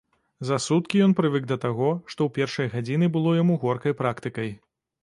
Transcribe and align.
За 0.47 0.55
суткі 0.67 1.01
ён 1.07 1.13
прывык 1.19 1.43
да 1.53 1.57
таго, 1.65 1.91
што 2.11 2.17
ў 2.17 2.29
першыя 2.39 2.73
гадзіны 2.75 3.13
было 3.19 3.39
яму 3.43 3.61
горкай 3.67 3.99
практыкай. 4.03 4.51